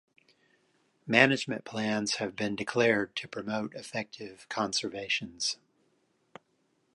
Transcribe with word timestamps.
Management 1.05 1.63
plans 1.63 2.15
have 2.15 2.35
been 2.35 2.55
declared 2.55 3.15
to 3.15 3.27
promote 3.27 3.75
effective 3.75 4.49
conservations. 4.49 5.57